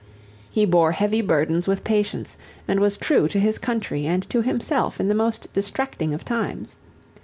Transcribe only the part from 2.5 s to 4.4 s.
and was true to his country and